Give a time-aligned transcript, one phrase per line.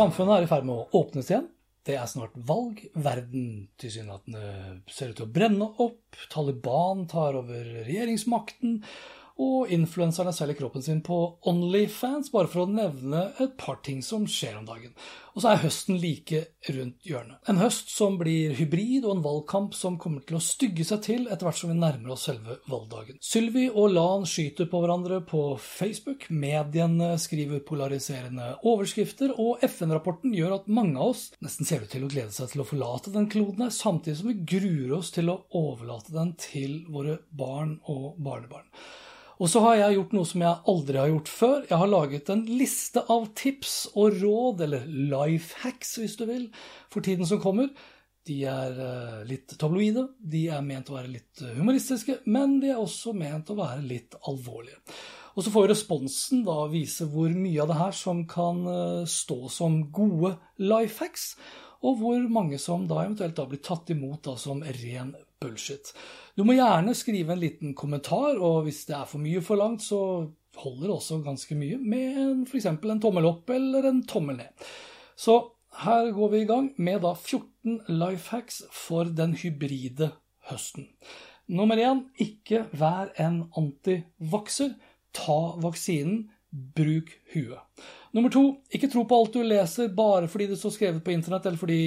[0.00, 1.50] Samfunnet er i ferd med å åpnes igjen.
[1.84, 2.78] Det er snart valg.
[3.04, 4.44] Verden tilsynelatende
[4.88, 6.16] ser ut til å brenne opp.
[6.32, 8.78] Taliban tar over regjeringsmakten.
[9.40, 14.26] Og influenserne selger kroppen sin på Onlyfans, bare for å nevne et par ting som
[14.28, 14.94] skjer om dagen.
[15.34, 16.40] Og så er høsten like
[16.74, 17.38] rundt hjørnet.
[17.48, 21.28] En høst som blir hybrid, og en valgkamp som kommer til å stygge seg til
[21.28, 23.20] etter hvert som vi nærmer oss selve valgdagen.
[23.24, 30.58] Sylvi og Lan skyter på hverandre på Facebook, mediene skriver polariserende overskrifter, og FN-rapporten gjør
[30.58, 33.30] at mange av oss nesten ser ut til å glede seg til å forlate den
[33.30, 38.18] kloden her, samtidig som vi gruer oss til å overlate den til våre barn og
[38.18, 38.66] barnebarn.
[39.40, 41.62] Og så har jeg gjort noe som jeg aldri har gjort før.
[41.64, 46.44] Jeg har laget en liste av tips og råd, eller life hacks hvis du vil,
[46.92, 47.70] for tiden som kommer.
[48.28, 52.74] De er eh, litt tabloide, de er ment å være litt eh, humoristiske, men de
[52.74, 54.76] er også ment å være litt alvorlige.
[55.32, 59.40] Og så får responsen da vise hvor mye av det her som kan eh, stå
[59.48, 61.32] som gode life hacks,
[61.80, 65.94] og hvor mange som da eventuelt da blir tatt imot da som ren bullshit.
[66.36, 70.00] Du må gjerne skrive en liten kommentar, og hvis det er for mye forlangt, så
[70.60, 72.66] holder det også ganske mye med f.eks.
[72.68, 74.68] en tommel opp eller en tommel ned.
[75.16, 75.38] Så
[75.84, 80.10] her går vi i gang med da 14 life hacks for den hybride
[80.50, 80.90] høsten.
[81.50, 84.76] Nummer én ikke vær en antivakser.
[85.16, 86.28] Ta vaksinen.
[86.50, 87.62] Bruk huet.
[88.10, 88.42] Nummer to
[88.74, 91.82] ikke tro på alt du leser bare fordi det står skrevet på internett, eller fordi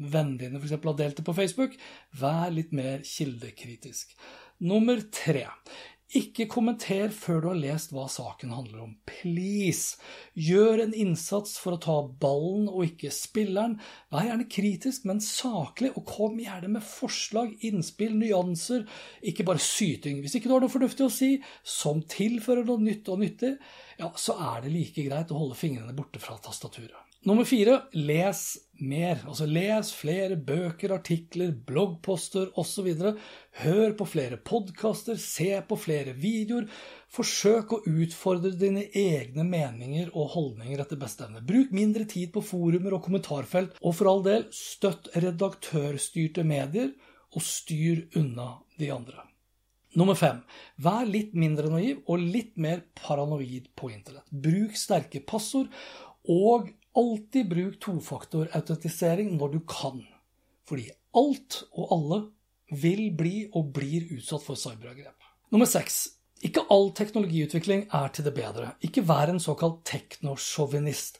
[0.00, 0.76] vennene dine f.eks.
[0.80, 1.78] har delt det på Facebook.
[2.20, 4.16] Vær litt mer kildekritisk.
[4.60, 5.46] Nummer tre.
[6.10, 8.94] Ikke kommenter før du har lest hva saken handler om.
[9.06, 10.00] Please!
[10.34, 11.94] Gjør en innsats for å ta
[12.24, 13.76] ballen og ikke spilleren.
[14.10, 18.88] Vær gjerne kritisk, men saklig, og kom gjerne med forslag, innspill, nyanser.
[19.22, 20.18] Ikke bare syting.
[20.24, 21.30] Hvis ikke du har noe fornuftig å si
[21.62, 23.54] som tilfører noe nytt og nyttig,
[24.02, 27.09] ja, så er det like greit å holde fingrene borte fra tastaturet.
[27.28, 28.38] Nummer fire les
[28.80, 29.18] mer.
[29.28, 32.88] Altså les flere bøker, artikler, bloggposter osv.
[33.60, 36.64] Hør på flere podkaster, se på flere videoer.
[37.12, 41.44] Forsøk å utfordre dine egne meninger og holdninger etter beste evne.
[41.44, 46.94] Bruk mindre tid på forumer og kommentarfelt, og for all del, støtt redaktørstyrte medier,
[47.36, 49.26] og styr unna de andre.
[50.00, 50.40] Nummer fem.
[50.80, 54.24] Vær litt mindre naiv og litt mer paranoid på internett.
[54.30, 55.68] Bruk sterke passord,
[56.30, 60.00] og Alltid bruk tofaktorautentisering når du kan,
[60.66, 62.20] fordi alt og alle
[62.82, 65.14] vil bli og blir utsatt for cyberangrep.
[65.50, 66.08] Nummer seks.
[66.46, 68.72] Ikke all teknologiutvikling er til det bedre.
[68.86, 71.18] Ikke vær en såkalt teknosjåvinist.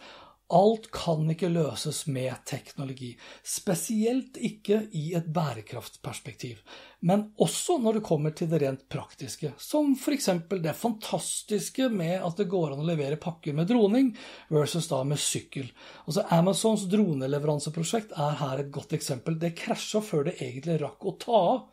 [0.50, 3.12] Alt kan ikke løses med teknologi,
[3.46, 6.58] spesielt ikke i et bærekraftperspektiv,
[7.06, 10.28] men også når det kommer til det rent praktiske, som f.eks.
[10.50, 14.10] det fantastiske med at det går an å levere pakker med droning
[14.50, 15.70] versus da med sykkel.
[16.06, 19.38] Altså Amazons droneleveranseprosjekt er her et godt eksempel.
[19.38, 21.64] Det krasja før det egentlig rakk å ta av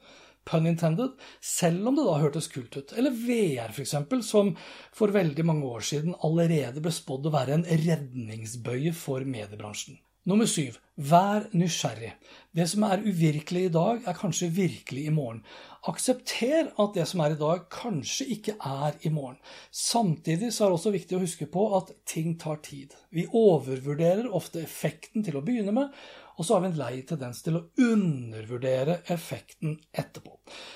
[0.48, 1.14] pun intended,
[1.44, 2.96] selv om det da hørtes kult ut.
[2.98, 4.56] Eller VR, f.eks., som
[4.96, 10.00] for veldig mange år siden allerede ble spådd å være en redningsbøye for mediebransjen.
[10.28, 10.76] Nummer syv
[11.08, 12.10] vær nysgjerrig.
[12.52, 15.40] Det som er uvirkelig i dag, er kanskje virkelig i morgen.
[15.88, 19.38] Aksepter at det som er i dag, kanskje ikke er i morgen.
[19.72, 22.98] Samtidig så er det også viktig å huske på at ting tar tid.
[23.16, 25.96] Vi overvurderer ofte effekten til å begynne med,
[26.38, 30.36] og så har vi en lei tendens til å undervurdere effekten etterpå.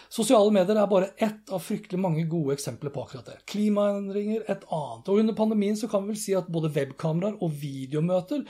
[0.09, 3.37] Sosiale medier er bare ett av fryktelig mange gode eksempler på akkurat det.
[3.51, 5.11] Klimaendringer et annet.
[5.11, 8.41] Og under pandemien så kan vi vel si at både webkameraer og videomøter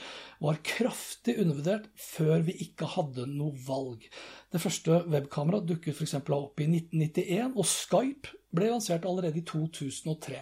[0.42, 4.08] var kraftig undervurdert før vi ikke hadde noe valg.
[4.52, 6.16] Det første webkameraet dukket f.eks.
[6.22, 10.40] opp i 1991, og Skype ble lansert allerede i 2003.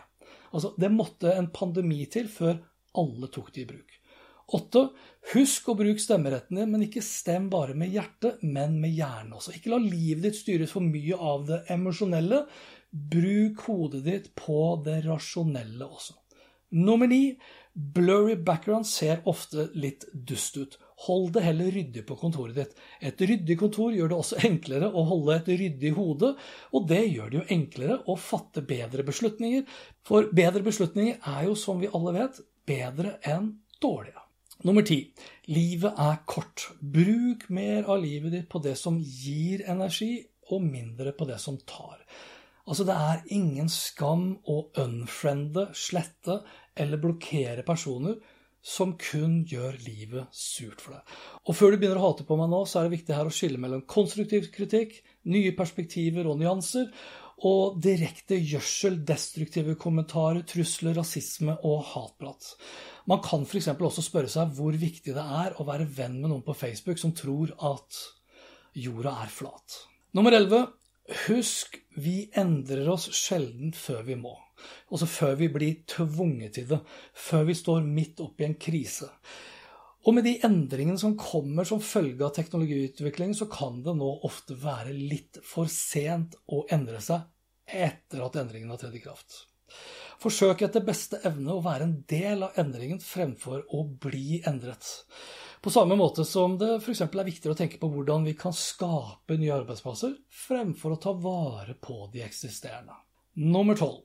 [0.55, 2.63] Altså, det måtte en pandemi til før
[2.99, 4.00] alle tok det i bruk.
[4.57, 4.89] Åtte,
[5.33, 9.55] husk å bruke stemmeretten din, men ikke stem bare med hjertet, men med hjernen også.
[9.55, 12.43] Ikke la livet ditt styres for mye av det emosjonelle.
[12.91, 16.17] Bruk hodet ditt på det rasjonelle også.
[16.71, 17.35] Nummer 9.
[17.95, 20.79] blurry background ser ofte litt dust ut.
[21.01, 22.75] hold det heller ryddig på kontoret ditt.
[23.01, 26.35] Et ryddig kontor gjør det også enklere å holde et ryddig hode,
[26.77, 29.65] og det gjør det jo enklere å fatte bedre beslutninger.
[30.05, 34.20] For bedre beslutninger er jo, som vi alle vet, bedre enn dårlige.
[34.69, 34.99] Nummer ti.
[35.49, 36.67] Livet er kort.
[36.81, 40.19] Bruk mer av livet ditt på det som gir energi,
[40.51, 42.03] og mindre på det som tar.
[42.67, 46.41] Altså, det er ingen skam å unfriende, slette
[46.77, 48.19] eller blokkere personer
[48.61, 51.17] som kun gjør livet surt for deg.
[51.49, 53.33] Og før du begynner å hate på meg nå, så er det viktig her å
[53.33, 54.99] skille mellom konstruktiv kritikk,
[55.33, 56.91] nye perspektiver og nyanser,
[57.49, 62.53] og direkte gjødsel, destruktive kommentarer, trusler, rasisme og hatprat.
[63.11, 63.73] Man kan f.eks.
[63.75, 67.15] også spørre seg hvor viktig det er å være venn med noen på Facebook som
[67.17, 67.97] tror at
[68.79, 69.81] jorda er flat.
[70.15, 70.69] Nummer 11.
[71.27, 74.37] Husk, vi endrer oss sjelden før vi må.
[74.93, 76.79] Altså før vi blir tvunget til det.
[77.19, 79.11] Før vi står midt oppi en krise.
[80.07, 84.55] Og med de endringene som kommer som følge av teknologiutvikling, så kan det nå ofte
[84.57, 87.27] være litt for sent å endre seg
[87.67, 89.43] etter at endringen har tredd i kraft.
[90.21, 94.85] Forsøk etter beste evne å være en del av endringen fremfor å bli endret.
[95.65, 97.01] På samme måte som det f.eks.
[97.07, 100.13] er viktigere å tenke på hvordan vi kan skape nye arbeidsplasser,
[100.47, 102.97] fremfor å ta vare på de eksisterende.
[103.41, 104.03] Nummer tolv.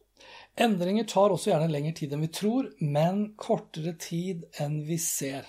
[0.55, 5.43] Endringer tar også gjerne lengre tid enn vi tror, men kortere tid enn vi ser.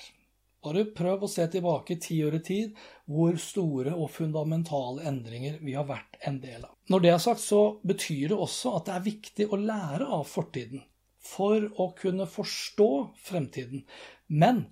[0.66, 5.76] Bare prøv å se tilbake ti år i tid hvor store og fundamentale endringer vi
[5.78, 6.74] har vært en del av.
[6.90, 10.26] Når det er sagt, så betyr det også at det er viktig å lære av
[10.26, 10.82] fortiden
[11.26, 12.90] for å kunne forstå
[13.28, 13.86] fremtiden.
[14.26, 14.66] Men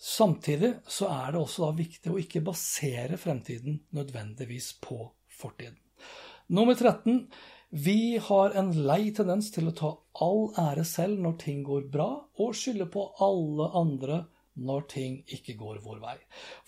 [0.00, 4.96] Samtidig så er det også viktig å ikke basere fremtiden nødvendigvis på
[5.36, 5.76] fortiden.
[6.48, 7.26] Nummer 13.
[7.70, 9.90] Vi har en lei tendens til å ta
[10.24, 12.08] all ære selv når ting går bra,
[12.40, 14.22] og skylde på alle andre
[14.60, 16.16] når ting ikke går vår vei.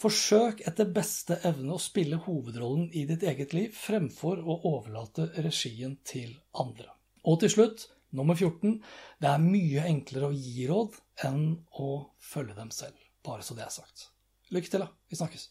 [0.01, 5.99] Forsøk etter beste evne å spille hovedrollen i ditt eget liv fremfor å overlate regien
[6.07, 6.89] til andre.
[7.27, 7.87] Og til slutt,
[8.17, 8.79] nummer 14.
[9.21, 10.99] Det er mye enklere å gi råd
[11.29, 11.47] enn
[11.79, 11.93] å
[12.33, 12.99] følge dem selv.
[13.23, 14.09] Bare så det er sagt.
[14.53, 14.93] Lykke til, da.
[15.09, 15.51] Vi snakkes.